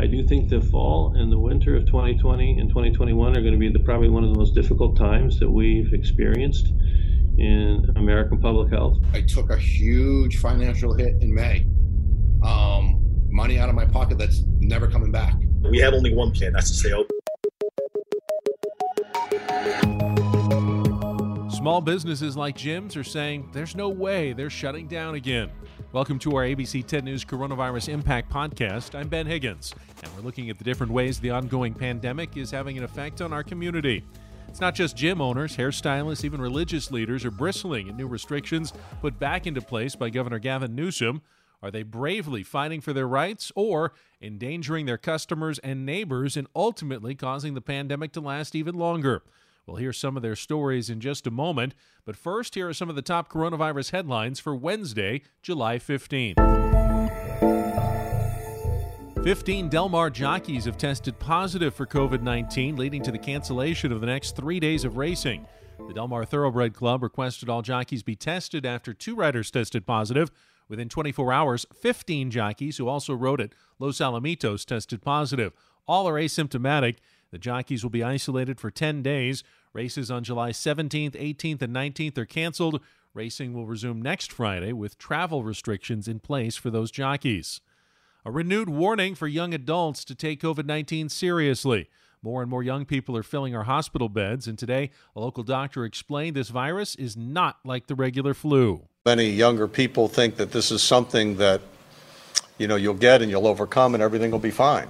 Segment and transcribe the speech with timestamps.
[0.00, 3.58] I do think the fall and the winter of 2020 and 2021 are going to
[3.58, 6.68] be the, probably one of the most difficult times that we've experienced
[7.36, 8.96] in American public health.
[9.12, 11.66] I took a huge financial hit in May.
[12.42, 15.34] Um, money out of my pocket that's never coming back.
[15.70, 17.14] We have only one plan, that's to stay open.
[21.50, 25.50] Small businesses like gyms are saying there's no way they're shutting down again.
[25.92, 28.96] Welcome to our ABC 10 News Coronavirus Impact Podcast.
[28.96, 32.78] I'm Ben Higgins, and we're looking at the different ways the ongoing pandemic is having
[32.78, 34.04] an effect on our community.
[34.46, 39.18] It's not just gym owners, hairstylists, even religious leaders are bristling at new restrictions put
[39.18, 41.22] back into place by Governor Gavin Newsom.
[41.60, 47.16] Are they bravely fighting for their rights or endangering their customers and neighbors and ultimately
[47.16, 49.24] causing the pandemic to last even longer?
[49.70, 52.90] We'll hear some of their stories in just a moment, but first, here are some
[52.90, 56.34] of the top coronavirus headlines for Wednesday, July 15th.
[59.22, 64.00] 15 Del Mar jockeys have tested positive for COVID 19, leading to the cancellation of
[64.00, 65.46] the next three days of racing.
[65.86, 70.32] The Del Mar Thoroughbred Club requested all jockeys be tested after two riders tested positive.
[70.68, 75.52] Within 24 hours, 15 jockeys who also rode at Los Alamitos tested positive.
[75.86, 76.96] All are asymptomatic.
[77.30, 79.44] The jockeys will be isolated for 10 days.
[79.72, 82.80] Races on July 17th, 18th, and 19th are canceled.
[83.14, 87.60] Racing will resume next Friday with travel restrictions in place for those jockeys.
[88.24, 91.88] A renewed warning for young adults to take COVID 19 seriously.
[92.20, 95.84] More and more young people are filling our hospital beds, and today a local doctor
[95.84, 98.88] explained this virus is not like the regular flu.
[99.06, 101.62] Many younger people think that this is something that
[102.58, 104.88] you know you'll get and you'll overcome and everything will be fine.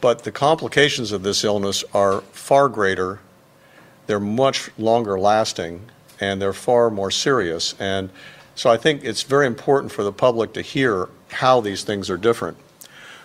[0.00, 3.20] But the complications of this illness are far greater
[4.06, 5.82] they're much longer lasting
[6.20, 7.74] and they're far more serious.
[7.78, 8.10] And
[8.54, 12.16] so I think it's very important for the public to hear how these things are
[12.16, 12.56] different.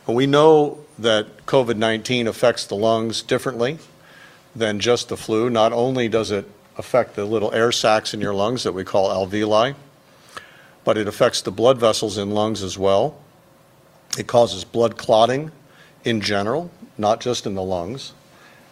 [0.08, 3.80] We know that COVID 19 affects the lungs differently
[4.56, 5.50] than just the flu.
[5.50, 9.10] Not only does it affect the little air sacs in your lungs that we call
[9.10, 9.76] alveoli,
[10.84, 13.18] but it affects the blood vessels in lungs as well.
[14.18, 15.52] It causes blood clotting
[16.04, 18.14] in general, not just in the lungs.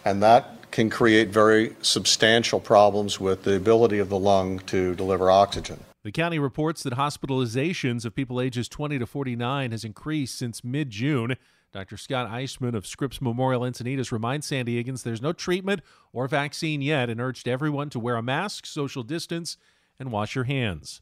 [0.04, 5.30] And that can create very substantial problems with the ability of the lung to deliver
[5.30, 5.84] oxygen.
[6.02, 10.90] The county reports that hospitalizations of people ages 20 to 49 has increased since mid
[10.90, 11.36] June.
[11.72, 11.96] Dr.
[11.96, 15.82] Scott Eisman of Scripps Memorial Encinitas reminds San Diegans there's no treatment
[16.12, 19.56] or vaccine yet and urged everyone to wear a mask, social distance,
[19.98, 21.00] and wash your hands.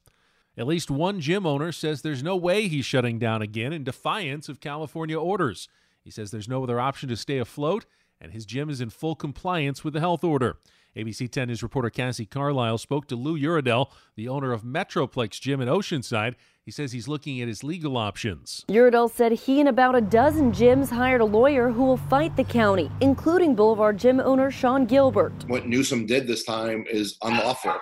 [0.58, 4.48] At least one gym owner says there's no way he's shutting down again in defiance
[4.48, 5.68] of California orders.
[6.02, 7.86] He says there's no other option to stay afloat
[8.20, 10.58] and his gym is in full compliance with the health order.
[10.96, 15.60] ABC 10 News reporter Cassie Carlisle spoke to Lou Uredell, the owner of Metroplex Gym
[15.60, 16.34] in Oceanside.
[16.64, 18.64] He says he's looking at his legal options.
[18.68, 22.44] Uredell said he and about a dozen gyms hired a lawyer who will fight the
[22.44, 25.32] county, including Boulevard Gym owner Sean Gilbert.
[25.46, 27.74] What Newsom did this time is unlawful.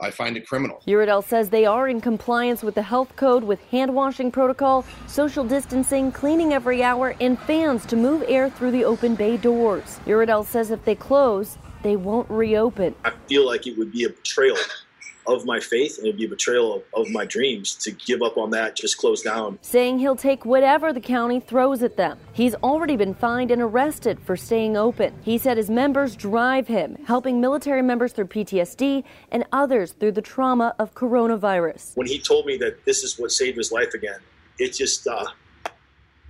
[0.00, 0.80] I find it criminal.
[0.86, 5.44] Uredell says they are in compliance with the health code with hand washing protocol, social
[5.44, 9.98] distancing, cleaning every hour, and fans to move air through the open bay doors.
[10.06, 12.94] Uredell says if they close, they won't reopen.
[13.04, 14.56] I feel like it would be a betrayal
[15.28, 18.36] of my faith and it'd be a betrayal of, of, my dreams to give up
[18.36, 19.58] on that, just close down.
[19.62, 22.18] Saying he'll take whatever the county throws at them.
[22.32, 25.14] He's already been fined and arrested for staying open.
[25.22, 30.22] He said his members drive him, helping military members through PTSD and others through the
[30.22, 31.96] trauma of coronavirus.
[31.96, 34.18] When he told me that this is what saved his life again,
[34.58, 35.26] it just, uh,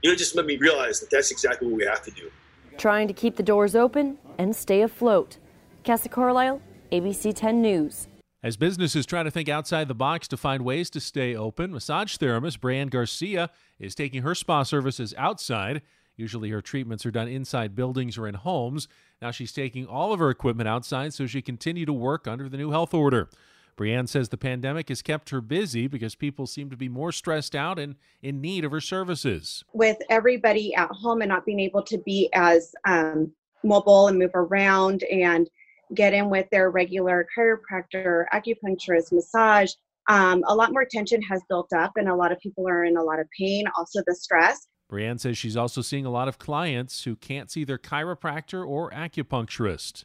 [0.02, 2.30] you know, just made me realize that that's exactly what we have to do.
[2.76, 5.38] Trying to keep the doors open and stay afloat.
[5.82, 6.60] Cassie Carlisle,
[6.92, 8.08] ABC 10 News.
[8.40, 12.16] As businesses try to think outside the box to find ways to stay open, massage
[12.16, 13.50] therapist Brianne Garcia
[13.80, 15.82] is taking her spa services outside.
[16.16, 18.86] Usually her treatments are done inside buildings or in homes.
[19.20, 22.48] Now she's taking all of her equipment outside so she can continue to work under
[22.48, 23.28] the new health order.
[23.76, 27.56] Brianne says the pandemic has kept her busy because people seem to be more stressed
[27.56, 29.64] out and in need of her services.
[29.72, 33.32] With everybody at home and not being able to be as um,
[33.64, 35.50] mobile and move around and
[35.94, 39.72] get in with their regular chiropractor, acupuncturist, massage,
[40.08, 42.96] um, a lot more tension has built up and a lot of people are in
[42.96, 44.66] a lot of pain, also the stress.
[44.90, 48.90] Brianne says she's also seeing a lot of clients who can't see their chiropractor or
[48.90, 50.04] acupuncturist.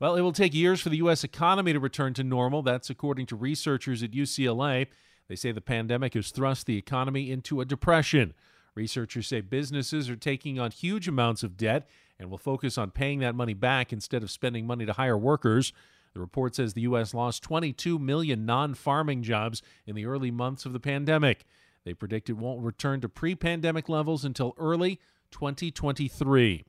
[0.00, 1.22] Well, it will take years for the U.S.
[1.22, 2.62] economy to return to normal.
[2.62, 4.86] That's according to researchers at UCLA.
[5.28, 8.32] They say the pandemic has thrust the economy into a depression.
[8.74, 11.86] Researchers say businesses are taking on huge amounts of debt
[12.20, 15.72] and will focus on paying that money back instead of spending money to hire workers.
[16.12, 17.14] The report says the U.S.
[17.14, 21.44] lost 22 million non farming jobs in the early months of the pandemic.
[21.84, 25.00] They predict it won't return to pre pandemic levels until early
[25.30, 26.64] 2023.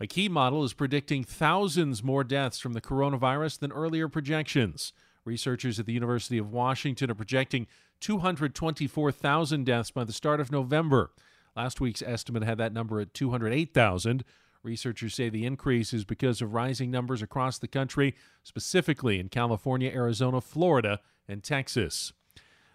[0.00, 4.92] A key model is predicting thousands more deaths from the coronavirus than earlier projections.
[5.24, 7.66] Researchers at the University of Washington are projecting
[8.00, 11.10] 224,000 deaths by the start of November.
[11.56, 14.22] Last week's estimate had that number at 208,000.
[14.66, 19.92] Researchers say the increase is because of rising numbers across the country, specifically in California,
[19.94, 20.98] Arizona, Florida,
[21.28, 22.12] and Texas.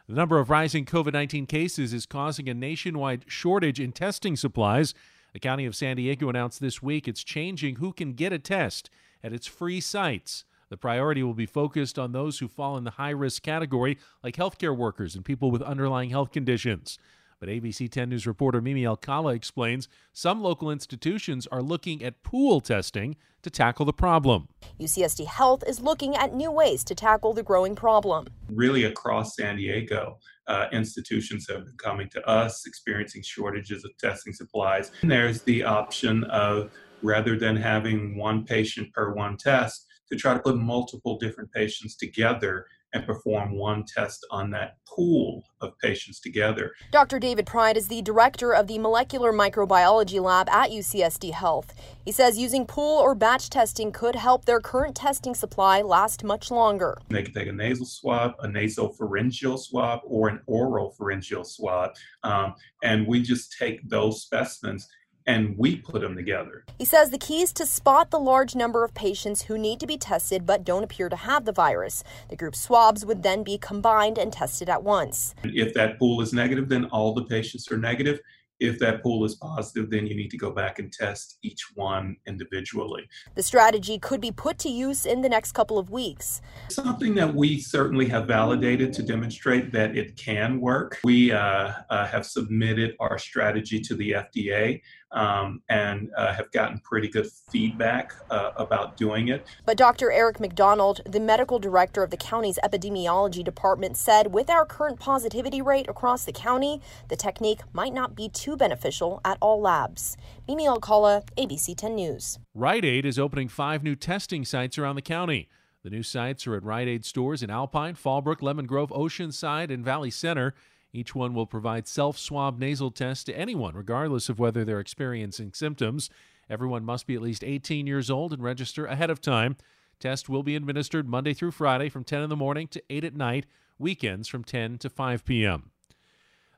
[0.07, 4.93] The number of rising COVID 19 cases is causing a nationwide shortage in testing supplies.
[5.33, 8.89] The County of San Diego announced this week it's changing who can get a test
[9.21, 10.45] at its free sites.
[10.69, 14.38] The priority will be focused on those who fall in the high risk category, like
[14.38, 16.97] healthcare workers and people with underlying health conditions.
[17.41, 22.61] But ABC 10 News reporter Mimi Elkalla explains some local institutions are looking at pool
[22.61, 24.47] testing to tackle the problem.
[24.79, 28.27] UCSD Health is looking at new ways to tackle the growing problem.
[28.47, 34.33] Really, across San Diego, uh, institutions have been coming to us experiencing shortages of testing
[34.33, 34.91] supplies.
[35.01, 36.69] And there's the option of
[37.01, 41.95] rather than having one patient per one test, to try to put multiple different patients
[41.95, 46.71] together and perform one test on that pool of patients together.
[46.91, 47.19] Dr.
[47.19, 51.73] David Pride is the director of the molecular microbiology lab at UCSD Health.
[52.03, 56.51] He says using pool or batch testing could help their current testing supply last much
[56.51, 56.97] longer.
[57.09, 61.91] They can take a nasal swab, a nasopharyngeal swab, or an oral pharyngeal swab,
[62.23, 64.88] um, and we just take those specimens
[65.27, 66.65] and we put them together.
[66.77, 69.88] He says the key is to spot the large number of patients who need to
[69.88, 72.03] be tested but don't appear to have the virus.
[72.29, 75.35] The group swabs would then be combined and tested at once.
[75.44, 78.19] If that pool is negative, then all the patients are negative.
[78.62, 82.15] If that pool is positive, then you need to go back and test each one
[82.27, 83.09] individually.
[83.33, 86.41] The strategy could be put to use in the next couple of weeks.
[86.69, 91.00] Something that we certainly have validated to demonstrate that it can work.
[91.03, 96.79] We uh, uh, have submitted our strategy to the FDA um, and uh, have gotten
[96.79, 99.45] pretty good feedback uh, about doing it.
[99.65, 100.11] But Dr.
[100.11, 105.61] Eric McDonald, the medical director of the county's epidemiology department, said with our current positivity
[105.61, 110.17] rate across the county, the technique might not be too beneficial at all labs.
[110.47, 112.39] Mimi Elkalla, ABC 10 News.
[112.53, 115.47] Rite Aid is opening five new testing sites around the county.
[115.83, 119.83] The new sites are at Rite Aid stores in Alpine, Fallbrook, Lemon Grove, Oceanside, and
[119.83, 120.53] Valley Center.
[120.93, 125.53] Each one will provide self swab nasal tests to anyone, regardless of whether they're experiencing
[125.53, 126.09] symptoms.
[126.49, 129.55] Everyone must be at least 18 years old and register ahead of time.
[129.99, 133.15] Test will be administered Monday through Friday from 10 in the morning to 8 at
[133.15, 133.45] night,
[133.79, 135.71] weekends from 10 to 5 p.m.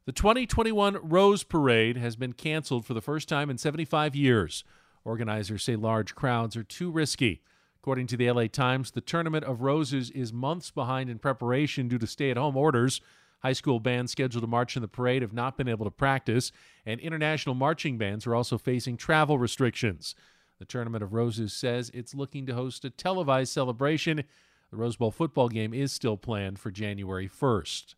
[0.05, 4.63] The 2021 Rose Parade has been canceled for the first time in 75 years.
[5.05, 7.41] Organizers say large crowds are too risky.
[7.81, 11.99] According to the LA Times, the Tournament of Roses is months behind in preparation due
[11.99, 13.01] to stay at home orders.
[13.43, 16.53] High school bands scheduled to march in the parade have not been able to practice,
[16.85, 20.15] and international marching bands are also facing travel restrictions.
[20.59, 24.23] The Tournament of Roses says it's looking to host a televised celebration.
[24.71, 27.95] The Rose Bowl football game is still planned for January 1st.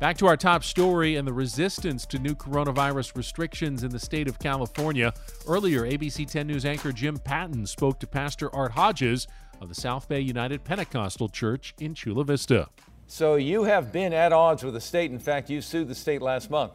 [0.00, 4.28] Back to our top story and the resistance to new coronavirus restrictions in the state
[4.28, 5.14] of California.
[5.48, 9.26] Earlier, ABC 10 News anchor Jim Patton spoke to Pastor Art Hodges
[9.60, 12.68] of the South Bay United Pentecostal Church in Chula Vista.
[13.10, 15.10] So you have been at odds with the state.
[15.10, 16.72] In fact, you sued the state last month.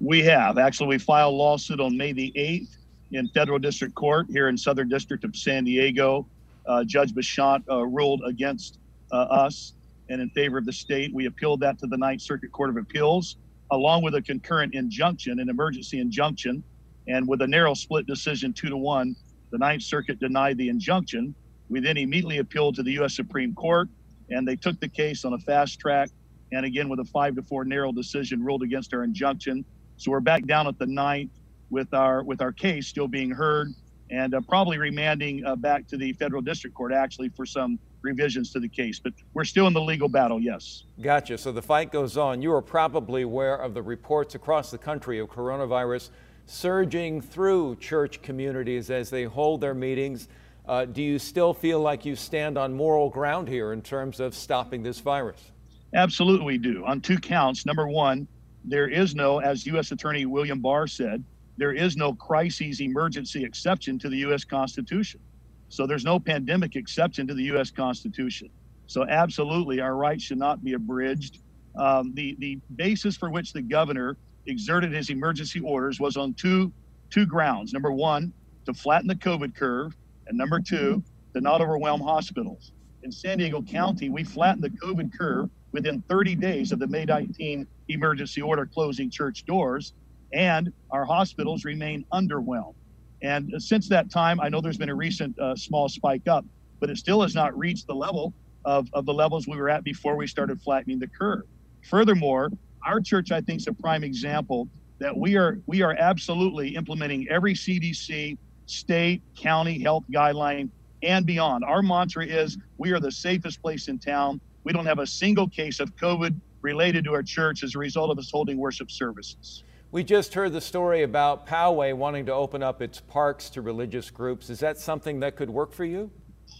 [0.00, 0.56] We have.
[0.56, 2.76] Actually, we filed a lawsuit on May the 8th
[3.10, 6.28] in federal district court here in Southern District of San Diego.
[6.64, 8.78] Uh, Judge Bashant uh, ruled against
[9.10, 9.72] uh, us
[10.08, 11.12] and in favor of the state.
[11.12, 13.36] We appealed that to the Ninth Circuit Court of Appeals,
[13.72, 16.62] along with a concurrent injunction, an emergency injunction.
[17.08, 19.16] And with a narrow split decision, two to one,
[19.50, 21.34] the Ninth Circuit denied the injunction.
[21.68, 23.16] We then immediately appealed to the U.S.
[23.16, 23.88] Supreme Court
[24.30, 26.10] and they took the case on a fast track
[26.52, 29.64] and again with a five to four narrow decision ruled against our injunction.
[29.96, 31.30] So we're back down at the ninth
[31.70, 33.68] with our with our case still being heard
[34.10, 38.52] and uh, probably remanding uh, back to the federal district court actually for some revisions
[38.52, 40.84] to the case but we're still in the legal battle yes.
[41.00, 41.38] Gotcha.
[41.38, 42.42] So the fight goes on.
[42.42, 46.10] You are probably aware of the reports across the country of coronavirus
[46.46, 50.28] surging through church communities as they hold their meetings
[50.66, 54.34] uh, do you still feel like you stand on moral ground here in terms of
[54.34, 55.52] stopping this virus?
[55.94, 56.84] Absolutely, we do.
[56.86, 57.66] On two counts.
[57.66, 58.26] Number one,
[58.64, 59.92] there is no, as U.S.
[59.92, 61.22] Attorney William Barr said,
[61.56, 64.44] there is no crises emergency exception to the U.S.
[64.44, 65.20] Constitution.
[65.68, 67.70] So there's no pandemic exception to the U.S.
[67.70, 68.50] Constitution.
[68.86, 71.40] So absolutely, our rights should not be abridged.
[71.76, 74.16] Um, the the basis for which the governor
[74.46, 76.72] exerted his emergency orders was on two
[77.10, 77.72] two grounds.
[77.72, 78.32] Number one,
[78.66, 81.02] to flatten the COVID curve, and number two,
[81.34, 82.72] to not overwhelm hospitals.
[83.02, 87.04] In San Diego County, we flattened the COVID curve within 30 days of the May
[87.04, 89.94] 19 emergency order closing church doors.
[90.32, 92.74] and our hospitals remain underwhelmed.
[93.22, 96.44] And since that time, I know there's been a recent uh, small spike up,
[96.80, 99.84] but it still has not reached the level of, of the levels we were at
[99.84, 101.44] before we started flattening the curve.
[101.88, 102.50] Furthermore,
[102.84, 107.28] our church, I think, is a prime example that we are we are absolutely implementing
[107.30, 110.68] every CDC, state, county health guideline
[111.02, 111.64] and beyond.
[111.64, 114.40] Our mantra is we are the safest place in town.
[114.64, 118.10] We don't have a single case of COVID related to our church as a result
[118.10, 119.62] of us holding worship services.
[119.92, 124.10] We just heard the story about Poway wanting to open up its parks to religious
[124.10, 124.50] groups.
[124.50, 126.10] Is that something that could work for you?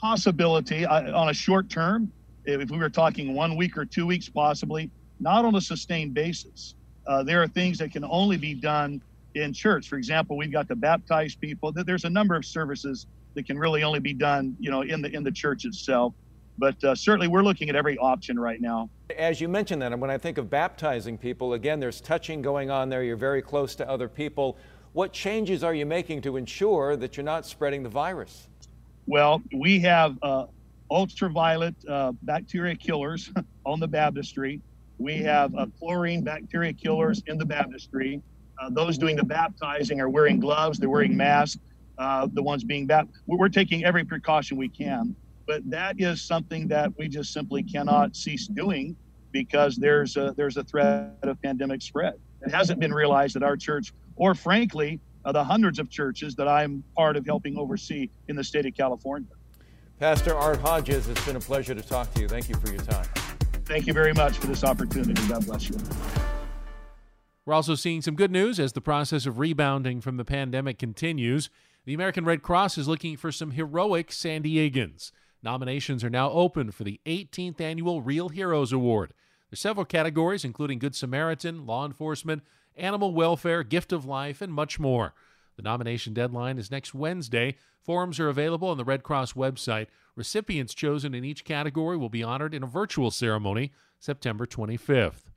[0.00, 2.12] Possibility on a short term,
[2.44, 6.74] if we were talking one week or two weeks, possibly, not on a sustained basis.
[7.06, 9.02] Uh, there are things that can only be done
[9.34, 9.88] in church.
[9.88, 11.72] For example, we've got to baptize people.
[11.72, 15.10] There's a number of services that can really only be done, you know, in the
[15.14, 16.14] in the church itself.
[16.56, 18.88] But uh, certainly, we're looking at every option right now.
[19.18, 22.70] As you mentioned that, and when I think of baptizing people, again, there's touching going
[22.70, 23.02] on there.
[23.02, 24.56] You're very close to other people.
[24.92, 28.46] What changes are you making to ensure that you're not spreading the virus?
[29.06, 30.46] Well, we have uh,
[30.90, 33.32] ultraviolet uh, bacteria killers
[33.66, 34.60] on the baptistry.
[34.98, 38.22] We have uh, chlorine bacteria killers in the baptistry.
[38.58, 41.60] Uh, those doing the baptizing are wearing gloves, they're wearing masks.
[41.96, 45.14] Uh, the ones being baptized, we're taking every precaution we can.
[45.46, 48.96] But that is something that we just simply cannot cease doing
[49.30, 52.14] because there's a, there's a threat of pandemic spread.
[52.42, 56.48] It hasn't been realized at our church, or frankly, uh, the hundreds of churches that
[56.48, 59.28] I'm part of helping oversee in the state of California.
[59.98, 62.28] Pastor Art Hodges, it's been a pleasure to talk to you.
[62.28, 63.06] Thank you for your time.
[63.64, 65.26] Thank you very much for this opportunity.
[65.28, 65.76] God bless you.
[67.46, 71.50] We're also seeing some good news as the process of rebounding from the pandemic continues.
[71.84, 75.12] The American Red Cross is looking for some heroic San Diegans.
[75.42, 79.12] Nominations are now open for the 18th annual Real Heroes Award.
[79.50, 82.42] There's several categories, including Good Samaritan, law enforcement,
[82.76, 85.12] animal welfare, gift of life, and much more.
[85.56, 87.56] The nomination deadline is next Wednesday.
[87.82, 89.88] Forms are available on the Red Cross website.
[90.16, 93.70] Recipients chosen in each category will be honored in a virtual ceremony
[94.00, 95.33] September 25th.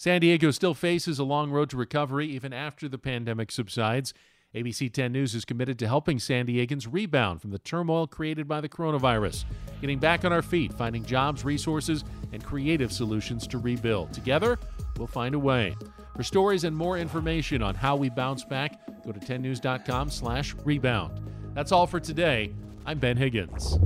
[0.00, 4.14] San Diego still faces a long road to recovery even after the pandemic subsides.
[4.54, 8.60] ABC 10 News is committed to helping San Diegans rebound from the turmoil created by
[8.60, 9.44] the coronavirus,
[9.80, 14.12] getting back on our feet, finding jobs, resources, and creative solutions to rebuild.
[14.12, 14.56] Together,
[14.98, 15.74] we'll find a way.
[16.14, 21.20] For stories and more information on how we bounce back, go to 10news.com/rebound.
[21.54, 22.54] That's all for today.
[22.86, 23.80] I'm Ben Higgins.